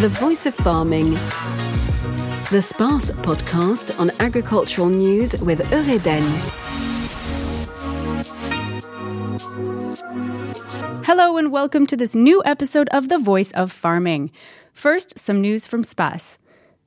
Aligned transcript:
The 0.00 0.08
Voice 0.10 0.46
of 0.46 0.54
Farming. 0.54 1.14
The 2.52 2.62
Space 2.62 3.10
podcast 3.10 3.98
on 3.98 4.12
agricultural 4.20 4.90
news 4.90 5.34
with 5.40 5.58
Eureden. 5.72 6.22
Hello 11.04 11.36
and 11.36 11.50
welcome 11.50 11.84
to 11.88 11.96
this 11.96 12.14
new 12.14 12.40
episode 12.44 12.88
of 12.90 13.08
The 13.08 13.18
Voice 13.18 13.50
of 13.50 13.72
Farming. 13.72 14.30
First, 14.72 15.18
some 15.18 15.40
news 15.40 15.66
from 15.66 15.82
Space. 15.82 16.38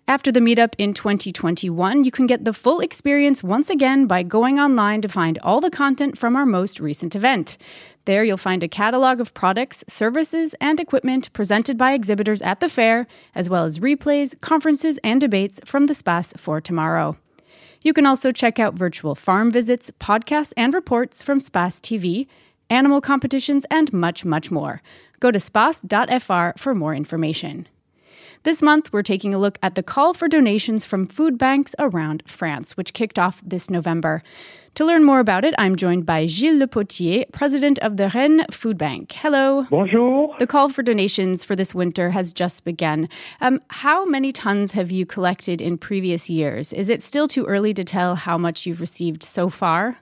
After 0.07 0.31
the 0.31 0.39
meetup 0.39 0.73
in 0.77 0.93
2021, 0.93 2.03
you 2.03 2.11
can 2.11 2.27
get 2.27 2.43
the 2.43 2.53
full 2.53 2.81
experience 2.81 3.43
once 3.43 3.69
again 3.69 4.07
by 4.07 4.23
going 4.23 4.59
online 4.59 5.01
to 5.03 5.07
find 5.07 5.39
all 5.41 5.61
the 5.61 5.69
content 5.69 6.17
from 6.17 6.35
our 6.35 6.45
most 6.45 6.79
recent 6.79 7.15
event. 7.15 7.57
There, 8.05 8.23
you'll 8.23 8.37
find 8.37 8.63
a 8.63 8.67
catalog 8.67 9.21
of 9.21 9.33
products, 9.33 9.85
services, 9.87 10.53
and 10.59 10.79
equipment 10.79 11.31
presented 11.33 11.77
by 11.77 11.93
exhibitors 11.93 12.41
at 12.41 12.59
the 12.59 12.67
fair, 12.67 13.07
as 13.35 13.49
well 13.49 13.63
as 13.63 13.79
replays, 13.79 14.39
conferences, 14.41 14.99
and 15.03 15.21
debates 15.21 15.61
from 15.65 15.85
the 15.85 15.93
SPACE 15.93 16.33
for 16.35 16.59
tomorrow. 16.59 17.15
You 17.83 17.93
can 17.93 18.05
also 18.05 18.31
check 18.31 18.59
out 18.59 18.73
virtual 18.73 19.15
farm 19.15 19.51
visits, 19.51 19.91
podcasts, 19.91 20.51
and 20.57 20.73
reports 20.73 21.23
from 21.23 21.39
SPACE 21.39 21.79
TV, 21.79 22.27
animal 22.69 23.01
competitions, 23.01 23.65
and 23.71 23.93
much, 23.93 24.25
much 24.25 24.51
more. 24.51 24.81
Go 25.19 25.31
to 25.31 25.39
space.fr 25.39 26.49
for 26.57 26.75
more 26.75 26.95
information. 26.95 27.67
This 28.43 28.63
month, 28.63 28.91
we're 28.91 29.03
taking 29.03 29.35
a 29.35 29.37
look 29.37 29.59
at 29.61 29.75
the 29.75 29.83
call 29.83 30.15
for 30.15 30.27
donations 30.27 30.83
from 30.83 31.05
food 31.05 31.37
banks 31.37 31.75
around 31.77 32.23
France, 32.25 32.75
which 32.75 32.95
kicked 32.95 33.19
off 33.19 33.39
this 33.45 33.69
November. 33.69 34.23
To 34.75 34.85
learn 34.85 35.03
more 35.03 35.19
about 35.19 35.43
it, 35.43 35.53
I'm 35.57 35.75
joined 35.75 36.05
by 36.05 36.25
Gilles 36.27 36.57
Le 36.57 36.65
Pottier, 36.65 37.25
president 37.33 37.77
of 37.79 37.97
the 37.97 38.09
Rennes 38.15 38.45
Food 38.51 38.77
Bank. 38.77 39.11
Hello. 39.11 39.67
Bonjour. 39.69 40.33
The 40.39 40.47
call 40.47 40.69
for 40.69 40.81
donations 40.81 41.43
for 41.43 41.57
this 41.57 41.75
winter 41.75 42.11
has 42.11 42.31
just 42.31 42.63
begun. 42.63 43.09
Um, 43.41 43.59
how 43.67 44.05
many 44.05 44.31
tons 44.31 44.71
have 44.71 44.89
you 44.89 45.05
collected 45.05 45.59
in 45.59 45.77
previous 45.77 46.29
years? 46.29 46.71
Is 46.71 46.87
it 46.87 47.01
still 47.01 47.27
too 47.27 47.43
early 47.47 47.73
to 47.73 47.83
tell 47.83 48.15
how 48.15 48.37
much 48.37 48.65
you've 48.65 48.79
received 48.79 49.23
so 49.23 49.49
far? 49.49 49.97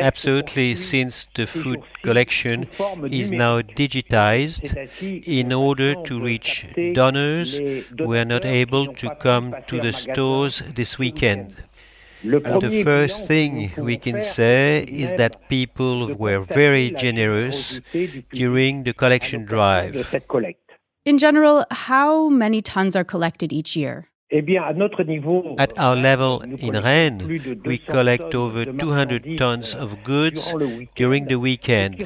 Absolutely, 0.00 0.74
since 0.74 1.28
the 1.36 1.46
food 1.46 1.84
collection 2.02 2.66
is 3.12 3.30
now 3.30 3.60
digitized, 3.62 4.74
in 5.00 5.52
order 5.52 5.94
to 6.02 6.20
reach 6.20 6.66
donors, 6.94 7.60
we 7.60 8.18
are 8.18 8.24
not 8.24 8.44
able 8.44 8.92
to 8.94 9.14
come 9.20 9.54
to 9.68 9.80
the 9.80 9.92
stores 9.92 10.62
this 10.74 10.98
weekend. 10.98 11.56
The 12.24 12.82
first 12.84 13.26
thing 13.26 13.70
we 13.76 13.98
can 13.98 14.20
say 14.20 14.84
is 14.88 15.12
that 15.14 15.48
people 15.50 16.14
were 16.16 16.40
very 16.40 16.90
generous 16.90 17.80
during 18.32 18.84
the 18.84 18.94
collection 18.94 19.44
drive. 19.44 20.08
In 21.04 21.18
general, 21.18 21.66
how 21.70 22.30
many 22.30 22.62
tons 22.62 22.96
are 22.96 23.04
collected 23.04 23.52
each 23.52 23.76
year? 23.76 24.08
Eh 24.34 24.42
At 25.58 25.78
our 25.78 25.94
level 25.94 26.40
in 26.42 26.72
Rennes, 26.82 27.22
we 27.64 27.78
collect 27.78 28.34
over 28.34 28.64
200 28.64 29.38
tons 29.38 29.76
of 29.76 30.02
goods 30.02 30.52
during 30.96 31.26
the 31.26 31.38
weekend, 31.38 32.04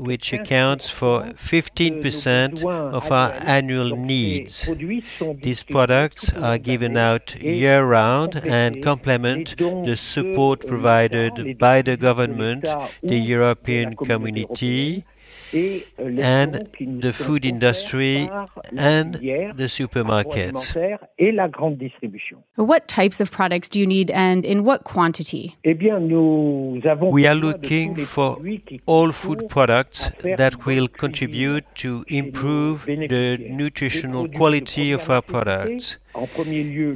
which 0.00 0.32
accounts 0.32 0.90
for 0.90 1.22
15% 1.22 2.64
of 2.64 3.12
our 3.12 3.30
annual 3.46 3.94
needs. 3.94 4.68
These 5.42 5.62
products 5.62 6.32
are 6.32 6.58
given 6.58 6.96
out 6.96 7.40
year 7.40 7.84
round 7.84 8.34
and 8.44 8.82
complement 8.82 9.56
the 9.56 9.94
support 9.94 10.66
provided 10.66 11.56
by 11.56 11.82
the 11.82 11.96
government, 11.96 12.64
the 13.00 13.16
European 13.16 13.94
Community, 13.94 15.04
and 15.52 16.68
the 17.00 17.12
food 17.12 17.44
industry 17.44 18.28
and 18.76 19.14
the 19.14 19.68
supermarkets. 19.76 20.74
What 22.56 22.88
types 22.88 23.20
of 23.20 23.30
products 23.30 23.68
do 23.68 23.80
you 23.80 23.86
need 23.86 24.10
and 24.10 24.44
in 24.44 24.64
what 24.64 24.84
quantity? 24.84 25.56
Eh 25.64 25.74
we 27.10 27.26
are 27.26 27.34
looking 27.34 28.04
for 28.04 28.38
all 28.86 29.12
food 29.12 29.48
products 29.48 30.10
that 30.22 30.66
will 30.66 30.88
contribute 30.88 31.64
to 31.76 32.04
improve 32.08 32.84
the 32.86 33.38
nutritional 33.38 34.28
quality 34.28 34.92
of 34.92 35.08
our 35.10 35.22
products 35.22 35.98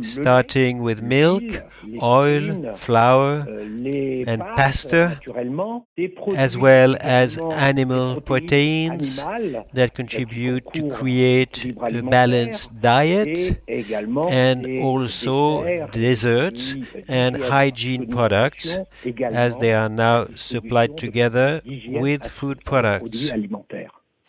starting 0.00 0.80
with 0.82 1.02
milk, 1.02 1.62
oil, 2.02 2.58
flour, 2.72 3.50
euh, 3.92 4.18
and 4.24 4.46
pasta, 4.54 5.22
as 6.32 6.56
well 6.56 6.96
as 7.00 7.38
animal 7.50 8.16
proteins 8.16 9.26
that 9.72 9.94
contribute 9.94 10.64
to 10.72 10.82
create 10.84 11.74
a 11.88 12.02
balanced 12.02 12.80
diet, 12.80 13.62
and 14.26 14.66
also 14.76 15.70
desserts 15.90 16.76
and 17.08 17.36
hygiene 17.36 18.06
products, 18.06 18.80
as 19.30 19.56
they 19.56 19.72
are 19.72 19.88
now 19.88 20.26
supplied 20.34 20.96
together 20.96 21.62
with 21.84 22.26
food 22.26 22.64
products. 22.64 23.34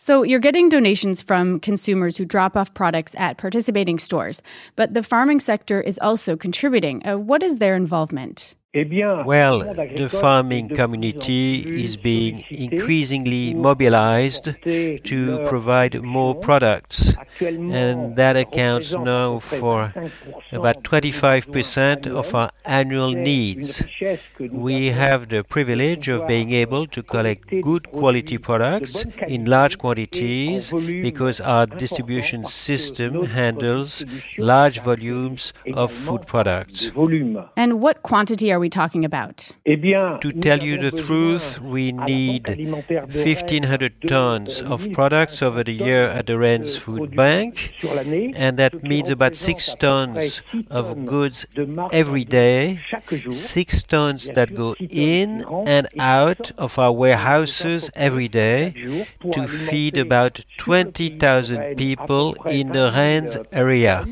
So 0.02 0.22
you're 0.22 0.40
getting 0.40 0.70
donations 0.70 1.20
from 1.20 1.60
consumers 1.60 2.16
who 2.16 2.24
drop 2.24 2.56
off 2.56 2.72
products 2.72 3.14
at 3.18 3.36
participating 3.36 3.98
stores, 3.98 4.40
but 4.74 4.94
the 4.94 5.02
farming 5.02 5.40
sector 5.40 5.78
is 5.78 5.98
also 5.98 6.38
contributing. 6.38 7.06
Uh, 7.06 7.18
what 7.18 7.42
is 7.42 7.58
their 7.58 7.76
involvement? 7.76 8.54
Eh 8.72 8.84
well, 9.26 9.58
the 9.96 10.08
farming 10.08 10.68
community 10.68 11.56
is 11.82 11.96
being 11.96 12.44
increasingly 12.52 13.52
mobilized 13.52 14.44
to 14.62 15.44
provide 15.48 16.00
more 16.04 16.36
products, 16.36 17.12
and 17.40 18.14
that 18.14 18.36
accounts 18.36 18.92
now 18.92 19.40
for 19.40 19.92
about 20.52 20.84
25% 20.84 22.06
of 22.06 22.32
our 22.32 22.48
annual 22.64 23.10
needs. 23.10 23.82
We 24.38 24.86
have 24.90 25.30
the 25.30 25.42
privilege 25.42 26.06
of 26.06 26.28
being 26.28 26.52
able 26.52 26.86
to 26.86 27.02
collect 27.02 27.50
good 27.62 27.90
quality 27.90 28.38
products 28.38 29.04
in 29.26 29.46
large 29.46 29.78
quantities 29.78 30.70
because 30.70 31.40
our 31.40 31.66
distribution 31.66 32.46
system 32.46 33.24
handles 33.24 34.04
large 34.38 34.78
volumes 34.78 35.52
of 35.74 35.90
food 35.90 36.24
products. 36.28 36.92
And 37.56 37.80
what 37.80 38.04
quantity 38.04 38.52
are 38.52 38.59
are 38.59 38.59
we 38.60 38.68
talking 38.68 39.04
about? 39.04 39.50
Eh 39.66 39.76
to 40.20 40.32
tell 40.32 40.62
you 40.62 40.78
the 40.78 40.90
truth, 40.90 41.60
we 41.60 41.92
need 41.92 42.46
1,500 42.46 44.08
tons 44.08 44.60
of 44.62 44.90
products 44.92 45.42
over 45.42 45.64
the 45.64 45.72
year 45.72 46.04
at 46.08 46.26
the 46.26 46.38
Rennes 46.38 46.76
Food 46.76 47.16
Bank, 47.16 47.72
and 48.34 48.56
that 48.58 48.82
means 48.82 49.10
about 49.10 49.34
6 49.34 49.74
tons 49.74 50.42
of 50.70 51.06
goods 51.06 51.46
every 51.92 52.24
day, 52.24 52.80
6 53.30 53.82
tons 53.84 54.28
that 54.34 54.54
go 54.54 54.74
in 54.78 55.44
and 55.66 55.88
out 55.98 56.52
of 56.58 56.78
our 56.78 56.92
warehouses 56.92 57.90
every 57.94 58.28
day 58.28 58.74
to 59.32 59.48
feed 59.48 59.96
about 59.96 60.44
20,000 60.58 61.76
people 61.76 62.34
in 62.46 62.68
the 62.72 62.92
Rennes 62.94 63.38
area. 63.52 64.06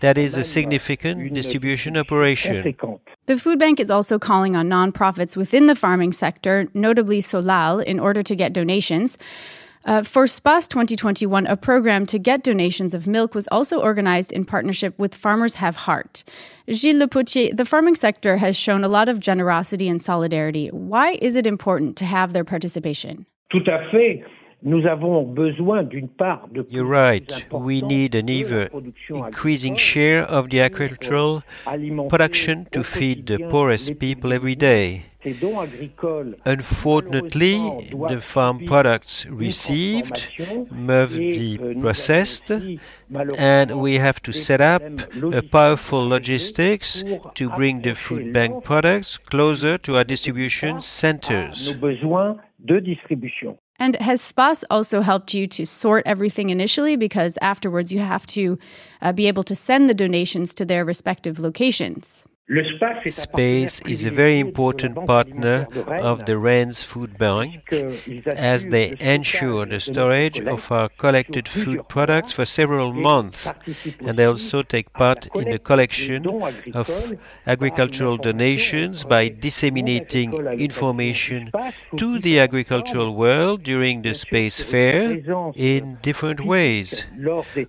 That 0.00 0.18
is 0.18 0.36
a 0.36 0.44
significant 0.44 1.32
distribution 1.34 1.96
operation. 1.96 2.74
The 3.26 3.38
food 3.38 3.58
bank 3.58 3.78
is 3.78 3.90
also 3.90 4.18
calling 4.18 4.56
on 4.56 4.68
nonprofits 4.68 5.36
within 5.36 5.66
the 5.66 5.76
farming 5.76 6.12
sector, 6.12 6.68
notably 6.74 7.20
Solaal, 7.20 7.82
in 7.82 8.00
order 8.00 8.22
to 8.22 8.34
get 8.34 8.52
donations. 8.52 9.16
Uh, 9.86 10.02
for 10.02 10.26
SPACE 10.26 10.68
2021, 10.68 11.46
a 11.46 11.56
program 11.56 12.04
to 12.04 12.18
get 12.18 12.42
donations 12.42 12.92
of 12.92 13.06
milk 13.06 13.34
was 13.34 13.48
also 13.48 13.80
organized 13.80 14.30
in 14.30 14.44
partnership 14.44 14.98
with 14.98 15.14
Farmers 15.14 15.54
Have 15.54 15.76
Heart. 15.76 16.22
Gilles 16.70 16.98
Le 16.98 17.08
Pottier, 17.08 17.54
the 17.54 17.64
farming 17.64 17.94
sector 17.94 18.36
has 18.36 18.56
shown 18.56 18.84
a 18.84 18.88
lot 18.88 19.08
of 19.08 19.20
generosity 19.20 19.88
and 19.88 20.02
solidarity. 20.02 20.68
Why 20.68 21.18
is 21.22 21.34
it 21.34 21.46
important 21.46 21.96
to 21.96 22.04
have 22.04 22.34
their 22.34 22.44
participation? 22.44 23.24
Tout 23.50 23.64
à 23.66 23.90
fait. 23.90 24.22
Nous 24.62 24.86
avons 24.86 25.22
besoin 25.22 25.82
d'une 25.82 26.08
part 26.08 26.46
de 26.52 26.66
You're 26.70 26.86
right. 26.86 27.46
We 27.50 27.80
need 27.82 28.14
an 28.14 28.28
ever 28.28 28.68
increasing 29.08 29.76
share 29.76 30.22
of 30.24 30.50
the 30.50 30.60
agricultural 30.60 31.42
production 32.10 32.66
to 32.72 32.82
feed 32.82 33.26
the 33.26 33.38
poorest 33.48 33.98
people 33.98 34.34
every 34.34 34.54
day. 34.54 35.06
Unfortunately, 36.46 37.58
the 38.08 38.20
farm 38.20 38.66
products 38.66 39.26
received 39.26 40.28
must 40.70 41.16
be 41.16 41.58
processed, 41.80 42.52
and 43.38 43.80
we 43.80 43.94
have 43.94 44.20
to 44.22 44.32
set 44.32 44.60
up 44.60 44.82
a 45.32 45.42
powerful 45.42 46.06
logistics 46.06 47.02
to 47.34 47.50
bring 47.50 47.80
the 47.80 47.94
food 47.94 48.32
bank 48.32 48.62
products 48.64 49.16
closer 49.16 49.78
to 49.78 49.96
our 49.96 50.04
distribution 50.04 50.80
centers. 50.82 51.74
And 53.80 53.96
has 53.96 54.20
SPACE 54.20 54.62
also 54.68 55.00
helped 55.00 55.32
you 55.32 55.46
to 55.46 55.64
sort 55.64 56.02
everything 56.06 56.50
initially? 56.50 56.96
Because 56.96 57.38
afterwards 57.40 57.92
you 57.92 58.00
have 58.00 58.26
to 58.26 58.58
uh, 59.00 59.12
be 59.12 59.26
able 59.26 59.42
to 59.44 59.54
send 59.54 59.88
the 59.88 59.94
donations 59.94 60.54
to 60.54 60.66
their 60.66 60.84
respective 60.84 61.40
locations. 61.40 62.26
Space 63.06 63.80
is 63.86 64.04
a 64.04 64.10
very 64.10 64.40
important 64.40 65.06
partner 65.06 65.68
of 66.00 66.26
the 66.26 66.36
Rennes 66.36 66.82
Food 66.82 67.16
Bank 67.16 67.72
as 68.26 68.66
they 68.66 68.92
ensure 68.98 69.66
the 69.66 69.78
storage 69.78 70.40
of 70.40 70.72
our 70.72 70.88
collected 70.88 71.46
food 71.46 71.88
products 71.88 72.32
for 72.32 72.44
several 72.44 72.92
months. 72.92 73.46
and 74.00 74.18
they 74.18 74.24
also 74.24 74.62
take 74.62 74.92
part 74.94 75.28
in 75.36 75.48
the 75.48 75.60
collection 75.60 76.26
of 76.74 77.12
agricultural 77.46 78.16
donations 78.16 79.04
by 79.04 79.28
disseminating 79.28 80.34
information 80.58 81.52
to 81.96 82.18
the 82.18 82.40
agricultural 82.40 83.14
world 83.14 83.62
during 83.62 84.02
the 84.02 84.12
space 84.12 84.60
fair 84.60 85.22
in 85.54 85.98
different 86.02 86.40
ways. 86.44 87.06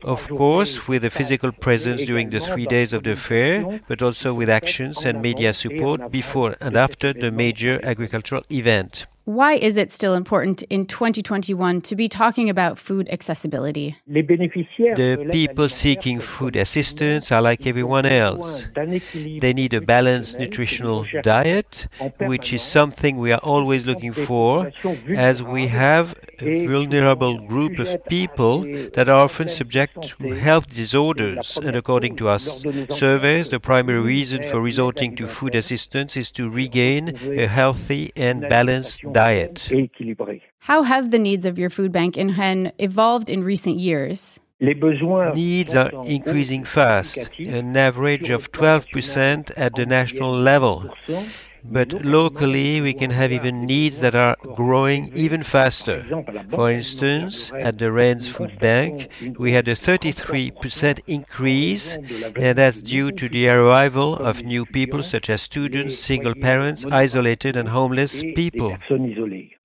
Of 0.02 0.28
course, 0.28 0.88
with 0.88 1.06
a 1.06 1.12
physical 1.12 1.52
presence 1.52 2.04
during 2.04 2.32
the 2.32 2.40
three 2.40 2.66
days 2.66 2.94
of 2.94 3.04
the 3.04 3.16
fair, 3.16 3.80
but 3.88 4.02
also 4.02 4.34
with 4.34 4.50
action 4.50 4.71
and 4.80 5.22
media 5.22 5.52
support 5.54 6.12
before 6.12 6.56
and 6.62 6.78
after 6.78 7.14
the 7.14 7.32
major 7.32 7.80
agricultural 7.84 8.44
event. 8.50 9.06
Why 9.26 9.54
is 9.54 9.78
it 9.78 9.92
still 9.92 10.16
important 10.16 10.64
in 10.64 10.88
2021 10.88 11.82
to 11.82 11.96
be 11.96 12.08
talking 12.08 12.50
about 12.50 12.80
food 12.80 13.08
accessibility? 13.10 13.96
The 14.08 15.30
people 15.32 15.70
seeking 15.70 16.20
food 16.20 16.56
assistance 16.56 17.32
are 17.32 17.42
like 17.42 17.68
everyone 17.68 18.08
else. 18.08 18.68
They 19.14 19.54
need 19.54 19.76
a 19.76 19.82
balanced 19.82 20.40
nutritional 20.40 21.06
diet, 21.22 21.88
which 22.20 22.52
is 22.52 22.64
something 22.64 23.18
we 23.18 23.32
are 23.32 23.40
always 23.44 23.86
looking 23.86 24.12
for, 24.12 24.72
as 25.16 25.44
we 25.44 25.68
have 25.68 26.16
a 26.40 26.66
vulnerable 26.66 27.38
group 27.42 27.78
of 27.78 28.04
people 28.06 28.64
that 28.94 29.08
are 29.08 29.24
often 29.24 29.50
subject 29.50 30.16
to 30.20 30.32
health 30.32 30.68
disorders. 30.74 31.60
And 31.62 31.76
according 31.76 32.16
to 32.18 32.30
our 32.30 32.40
surveys, 32.40 33.50
the 33.50 33.60
primary 33.60 34.02
reason 34.02 34.42
for 34.42 34.60
resorting 34.62 35.16
to 35.18 35.28
food 35.28 35.54
assistance 35.54 36.18
is 36.18 36.32
to 36.32 36.50
regain 36.50 37.16
a 37.38 37.46
healthy 37.46 38.12
and 38.16 38.50
balanced 38.50 39.11
diet. 39.14 39.70
How 40.60 40.84
have 40.84 41.12
the 41.12 41.20
needs 41.20 41.46
of 41.46 41.58
your 41.58 41.70
food 41.70 41.92
bank 41.92 42.18
in 42.18 42.38
Rennes 42.38 42.72
evolved 42.78 43.30
in 43.30 43.44
recent 43.44 43.78
years? 43.78 44.40
Needs 44.60 45.76
are 45.76 45.92
increasing 46.06 46.64
fast, 46.66 47.30
an 47.40 47.76
average 47.76 48.30
of 48.30 48.52
12% 48.52 49.52
at 49.58 49.74
the 49.74 49.86
national 49.88 50.32
level. 50.32 50.94
But 51.64 51.94
locally, 52.06 52.82
we 52.82 52.94
can 52.94 53.12
have 53.12 53.32
even 53.32 53.66
needs 53.66 54.02
that 54.02 54.16
are 54.16 54.36
growing 54.56 55.12
even 55.16 55.44
faster. 55.44 56.04
For 56.50 56.72
instance, 56.72 57.52
at 57.54 57.78
the 57.78 57.92
Rennes 57.92 58.28
Food 58.28 58.60
Bank, 58.60 59.10
we 59.38 59.52
had 59.52 59.68
a 59.68 59.76
33% 59.76 61.00
increase, 61.08 61.98
and 62.36 62.58
that's 62.58 62.82
due 62.82 63.12
to 63.12 63.30
the 63.30 63.50
arrival 63.50 64.16
of 64.16 64.44
new 64.44 64.66
people 64.66 65.04
such 65.04 65.30
as 65.30 65.42
students, 65.42 65.98
single 65.98 66.36
parents, 66.36 66.86
isolated 66.86 67.56
and 67.56 67.70
homeless 67.70 68.22
people. 68.22 68.78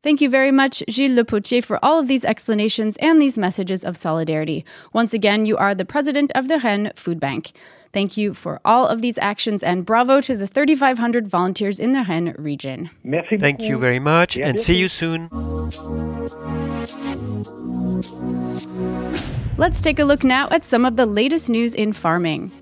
Thank 0.02 0.20
you 0.20 0.30
very 0.30 0.52
much, 0.52 0.84
Gilles 0.88 1.16
Le 1.16 1.24
Pottier, 1.24 1.62
for 1.62 1.84
all 1.84 1.98
of 1.98 2.06
these 2.06 2.24
explanations 2.24 2.96
and 2.98 3.20
these 3.20 3.36
messages 3.36 3.82
of 3.82 3.96
solidarity. 3.96 4.64
Once 4.92 5.12
again, 5.12 5.46
you 5.46 5.56
are 5.56 5.74
the 5.74 5.84
president 5.84 6.30
of 6.34 6.46
the 6.46 6.60
Rennes 6.60 6.92
Food 6.94 7.18
Bank. 7.18 7.52
Thank 7.96 8.18
you 8.18 8.34
for 8.34 8.60
all 8.62 8.86
of 8.86 9.00
these 9.00 9.16
actions 9.16 9.62
and 9.62 9.86
bravo 9.86 10.20
to 10.20 10.36
the 10.36 10.46
3,500 10.46 11.26
volunteers 11.26 11.80
in 11.80 11.92
the 11.92 12.04
Rennes 12.04 12.34
region. 12.38 12.90
Merci 13.02 13.38
Thank 13.38 13.62
you 13.62 13.78
very 13.78 13.98
much 13.98 14.36
and 14.36 14.60
see 14.60 14.76
you 14.76 14.88
soon. 14.88 15.30
Let's 19.56 19.80
take 19.80 19.98
a 19.98 20.04
look 20.04 20.24
now 20.24 20.46
at 20.50 20.62
some 20.62 20.84
of 20.84 20.96
the 20.96 21.06
latest 21.06 21.48
news 21.48 21.74
in 21.74 21.94
farming. 21.94 22.52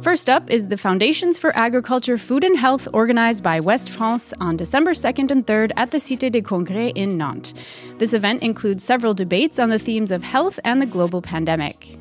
First 0.00 0.28
up 0.28 0.48
is 0.48 0.68
the 0.68 0.76
Foundations 0.76 1.40
for 1.40 1.50
Agriculture, 1.56 2.16
Food 2.16 2.44
and 2.44 2.56
Health 2.56 2.86
organized 2.92 3.42
by 3.42 3.58
West 3.58 3.90
France 3.90 4.32
on 4.38 4.56
December 4.56 4.92
2nd 4.92 5.32
and 5.32 5.44
3rd 5.44 5.72
at 5.76 5.90
the 5.90 5.98
Cité 5.98 6.30
des 6.30 6.40
Congrès 6.40 6.92
in 6.94 7.18
Nantes. 7.18 7.52
This 7.98 8.14
event 8.14 8.44
includes 8.44 8.84
several 8.84 9.12
debates 9.12 9.58
on 9.58 9.70
the 9.70 9.80
themes 9.80 10.12
of 10.12 10.22
health 10.22 10.60
and 10.62 10.80
the 10.80 10.86
global 10.86 11.20
pandemic. 11.20 11.98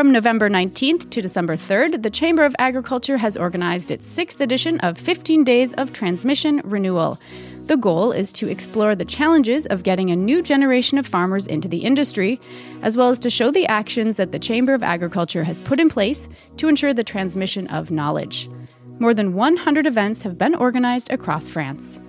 From 0.00 0.12
November 0.12 0.48
19th 0.48 1.10
to 1.10 1.20
December 1.20 1.58
3rd, 1.58 2.02
the 2.02 2.08
Chamber 2.08 2.46
of 2.46 2.56
Agriculture 2.58 3.18
has 3.18 3.36
organized 3.36 3.90
its 3.90 4.06
sixth 4.06 4.40
edition 4.40 4.80
of 4.80 4.96
15 4.96 5.44
Days 5.44 5.74
of 5.74 5.92
Transmission 5.92 6.62
Renewal. 6.64 7.20
The 7.66 7.76
goal 7.76 8.10
is 8.10 8.32
to 8.32 8.48
explore 8.48 8.94
the 8.94 9.04
challenges 9.04 9.66
of 9.66 9.82
getting 9.82 10.10
a 10.10 10.16
new 10.16 10.40
generation 10.40 10.96
of 10.96 11.06
farmers 11.06 11.46
into 11.46 11.68
the 11.68 11.84
industry, 11.84 12.40
as 12.80 12.96
well 12.96 13.10
as 13.10 13.18
to 13.18 13.28
show 13.28 13.50
the 13.50 13.66
actions 13.66 14.16
that 14.16 14.32
the 14.32 14.38
Chamber 14.38 14.72
of 14.72 14.82
Agriculture 14.82 15.44
has 15.44 15.60
put 15.60 15.78
in 15.78 15.90
place 15.90 16.30
to 16.56 16.68
ensure 16.68 16.94
the 16.94 17.04
transmission 17.04 17.66
of 17.66 17.90
knowledge. 17.90 18.48
More 19.00 19.12
than 19.12 19.34
100 19.34 19.84
events 19.84 20.22
have 20.22 20.38
been 20.38 20.54
organized 20.54 21.12
across 21.12 21.46
France. 21.50 22.00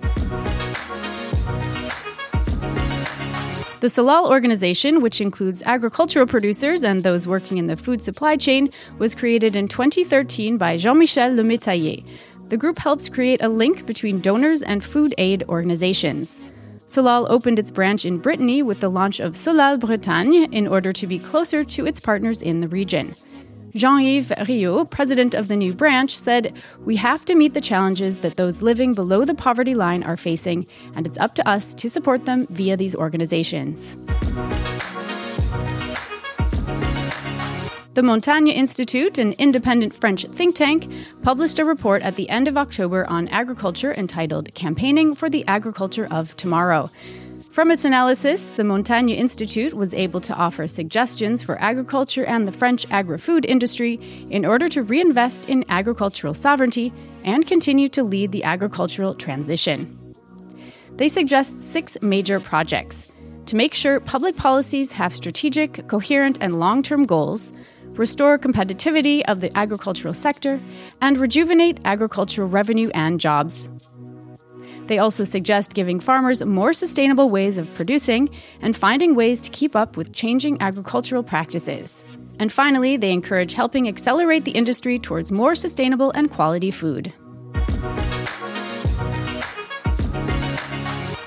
The 3.82 3.88
Solaal 3.88 4.30
organization, 4.30 5.02
which 5.02 5.20
includes 5.20 5.60
agricultural 5.66 6.28
producers 6.28 6.84
and 6.84 7.02
those 7.02 7.26
working 7.26 7.58
in 7.58 7.66
the 7.66 7.76
food 7.76 8.00
supply 8.00 8.36
chain, 8.36 8.70
was 9.00 9.12
created 9.12 9.56
in 9.56 9.66
2013 9.66 10.56
by 10.56 10.76
Jean 10.76 11.00
Michel 11.00 11.30
Lemétayer. 11.30 12.06
The 12.48 12.56
group 12.56 12.78
helps 12.78 13.08
create 13.08 13.42
a 13.42 13.48
link 13.48 13.84
between 13.84 14.20
donors 14.20 14.62
and 14.62 14.84
food 14.84 15.16
aid 15.18 15.42
organizations. 15.48 16.40
Solaal 16.86 17.26
opened 17.28 17.58
its 17.58 17.72
branch 17.72 18.04
in 18.04 18.18
Brittany 18.18 18.62
with 18.62 18.78
the 18.78 18.88
launch 18.88 19.18
of 19.18 19.32
Solaal 19.32 19.80
Bretagne 19.80 20.46
in 20.52 20.68
order 20.68 20.92
to 20.92 21.08
be 21.08 21.18
closer 21.18 21.64
to 21.64 21.84
its 21.84 21.98
partners 21.98 22.40
in 22.40 22.60
the 22.60 22.68
region. 22.68 23.16
Jean 23.74 24.00
Yves 24.00 24.30
Riot, 24.48 24.90
president 24.90 25.34
of 25.34 25.48
the 25.48 25.56
new 25.56 25.72
branch, 25.72 26.18
said, 26.18 26.52
We 26.84 26.96
have 26.96 27.24
to 27.24 27.34
meet 27.34 27.54
the 27.54 27.60
challenges 27.60 28.18
that 28.18 28.36
those 28.36 28.60
living 28.60 28.92
below 28.92 29.24
the 29.24 29.34
poverty 29.34 29.74
line 29.74 30.02
are 30.02 30.18
facing, 30.18 30.66
and 30.94 31.06
it's 31.06 31.16
up 31.16 31.34
to 31.36 31.48
us 31.48 31.74
to 31.76 31.88
support 31.88 32.26
them 32.26 32.46
via 32.48 32.76
these 32.76 32.94
organizations. 32.94 33.96
The 37.94 38.02
Montaigne 38.02 38.50
Institute, 38.50 39.16
an 39.16 39.32
independent 39.32 39.94
French 39.94 40.24
think 40.32 40.54
tank, 40.54 40.90
published 41.22 41.58
a 41.58 41.64
report 41.64 42.02
at 42.02 42.16
the 42.16 42.28
end 42.28 42.48
of 42.48 42.58
October 42.58 43.08
on 43.08 43.28
agriculture 43.28 43.94
entitled 43.94 44.54
Campaigning 44.54 45.14
for 45.14 45.30
the 45.30 45.46
Agriculture 45.46 46.08
of 46.10 46.36
Tomorrow. 46.36 46.90
From 47.52 47.70
its 47.70 47.84
analysis, 47.84 48.46
the 48.46 48.64
Montaigne 48.64 49.12
Institute 49.12 49.74
was 49.74 49.92
able 49.92 50.22
to 50.22 50.34
offer 50.34 50.66
suggestions 50.66 51.42
for 51.42 51.60
agriculture 51.60 52.24
and 52.24 52.48
the 52.48 52.52
French 52.52 52.86
agri 52.90 53.18
food 53.18 53.44
industry 53.44 54.00
in 54.30 54.46
order 54.46 54.70
to 54.70 54.82
reinvest 54.82 55.50
in 55.50 55.62
agricultural 55.68 56.32
sovereignty 56.32 56.94
and 57.24 57.46
continue 57.46 57.90
to 57.90 58.02
lead 58.02 58.32
the 58.32 58.42
agricultural 58.42 59.14
transition. 59.14 60.14
They 60.96 61.10
suggest 61.10 61.62
six 61.62 61.98
major 62.00 62.40
projects 62.40 63.12
to 63.44 63.54
make 63.54 63.74
sure 63.74 64.00
public 64.00 64.36
policies 64.36 64.90
have 64.92 65.14
strategic, 65.14 65.86
coherent, 65.88 66.38
and 66.40 66.58
long 66.58 66.82
term 66.82 67.02
goals, 67.02 67.52
restore 67.98 68.38
competitivity 68.38 69.24
of 69.28 69.40
the 69.42 69.54
agricultural 69.58 70.14
sector, 70.14 70.58
and 71.02 71.18
rejuvenate 71.18 71.80
agricultural 71.84 72.48
revenue 72.48 72.90
and 72.94 73.20
jobs. 73.20 73.68
They 74.86 74.98
also 74.98 75.24
suggest 75.24 75.74
giving 75.74 76.00
farmers 76.00 76.44
more 76.44 76.72
sustainable 76.72 77.30
ways 77.30 77.58
of 77.58 77.72
producing 77.74 78.28
and 78.60 78.76
finding 78.76 79.14
ways 79.14 79.40
to 79.42 79.50
keep 79.50 79.76
up 79.76 79.96
with 79.96 80.12
changing 80.12 80.60
agricultural 80.60 81.22
practices. 81.22 82.04
And 82.38 82.52
finally, 82.52 82.96
they 82.96 83.12
encourage 83.12 83.54
helping 83.54 83.86
accelerate 83.88 84.44
the 84.44 84.52
industry 84.52 84.98
towards 84.98 85.30
more 85.30 85.54
sustainable 85.54 86.10
and 86.10 86.30
quality 86.30 86.70
food. 86.70 87.12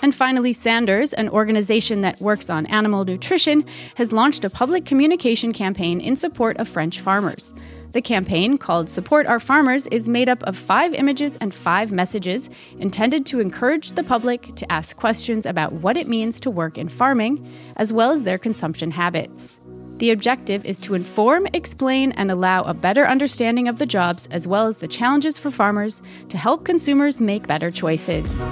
And 0.06 0.14
finally, 0.14 0.54
Sanders, 0.54 1.14
an 1.14 1.30
organization 1.30 2.02
that 2.02 2.22
works 2.22 2.52
on 2.52 2.68
animal 2.68 3.06
nutrition, 3.06 3.66
has 3.96 4.12
launched 4.12 4.46
a 4.46 4.52
public 4.52 4.86
communication 4.86 5.52
campaign 5.52 6.00
in 6.00 6.16
support 6.16 6.58
of 6.58 6.68
French 6.68 7.00
farmers. 7.00 7.56
The 7.96 8.02
campaign, 8.02 8.58
called 8.58 8.90
Support 8.90 9.26
Our 9.26 9.40
Farmers, 9.40 9.88
is 9.88 10.10
made 10.10 10.28
up 10.28 10.44
of 10.44 10.58
five 10.58 10.94
images 10.94 11.38
and 11.38 11.56
five 11.56 11.94
messages 11.94 12.50
intended 12.78 13.26
to 13.28 13.40
encourage 13.40 13.94
the 13.94 14.04
public 14.04 14.54
to 14.56 14.70
ask 14.70 14.98
questions 14.98 15.46
about 15.46 15.72
what 15.72 15.96
it 15.96 16.06
means 16.06 16.42
to 16.42 16.52
work 16.52 16.78
in 16.78 16.90
farming, 16.90 17.50
as 17.78 17.94
well 17.94 18.12
as 18.12 18.24
their 18.24 18.38
consumption 18.38 18.92
habits. 18.92 19.62
The 20.00 20.12
objective 20.12 20.66
is 20.66 20.78
to 20.80 20.94
inform, 20.94 21.48
explain, 21.54 22.12
and 22.12 22.30
allow 22.30 22.64
a 22.64 22.74
better 22.74 23.08
understanding 23.08 23.70
of 23.70 23.80
the 23.80 23.86
jobs 23.86 24.28
as 24.30 24.46
well 24.46 24.68
as 24.68 24.76
the 24.76 24.90
challenges 24.90 25.40
for 25.40 25.50
farmers 25.50 26.04
to 26.28 26.38
help 26.38 26.66
consumers 26.66 27.22
make 27.22 27.48
better 27.48 27.72
choices. 27.72 28.44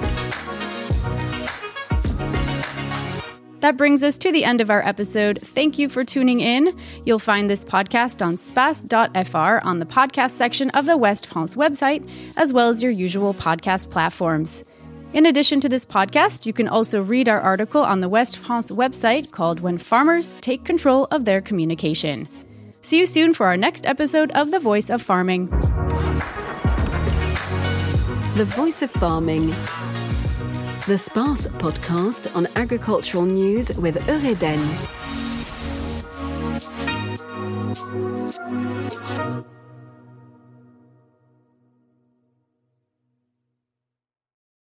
That 3.64 3.78
brings 3.78 4.04
us 4.04 4.18
to 4.18 4.30
the 4.30 4.44
end 4.44 4.60
of 4.60 4.68
our 4.68 4.86
episode. 4.86 5.40
Thank 5.40 5.78
you 5.78 5.88
for 5.88 6.04
tuning 6.04 6.40
in. 6.40 6.76
You'll 7.06 7.18
find 7.18 7.48
this 7.48 7.64
podcast 7.64 8.20
on 8.20 8.36
space.fr 8.36 9.38
on 9.64 9.78
the 9.78 9.86
podcast 9.86 10.32
section 10.32 10.68
of 10.72 10.84
the 10.84 10.98
West 10.98 11.28
France 11.28 11.54
website, 11.54 12.06
as 12.36 12.52
well 12.52 12.68
as 12.68 12.82
your 12.82 12.92
usual 12.92 13.32
podcast 13.32 13.88
platforms. 13.88 14.64
In 15.14 15.24
addition 15.24 15.60
to 15.60 15.70
this 15.70 15.86
podcast, 15.86 16.44
you 16.44 16.52
can 16.52 16.68
also 16.68 17.02
read 17.02 17.26
our 17.26 17.40
article 17.40 17.82
on 17.82 18.00
the 18.00 18.08
West 18.10 18.36
France 18.36 18.70
website 18.70 19.30
called 19.30 19.60
When 19.60 19.78
Farmers 19.78 20.34
Take 20.42 20.66
Control 20.66 21.08
of 21.10 21.24
Their 21.24 21.40
Communication. 21.40 22.28
See 22.82 22.98
you 22.98 23.06
soon 23.06 23.32
for 23.32 23.46
our 23.46 23.56
next 23.56 23.86
episode 23.86 24.30
of 24.32 24.50
The 24.50 24.60
Voice 24.60 24.90
of 24.90 25.00
Farming. 25.00 25.46
The 28.36 28.44
Voice 28.44 28.82
of 28.82 28.90
Farming. 28.90 29.54
The 30.86 30.98
Space 30.98 31.46
podcast 31.46 32.36
on 32.36 32.46
agricultural 32.56 33.24
news 33.24 33.72
with 33.78 33.96
Eureden. 34.06 35.23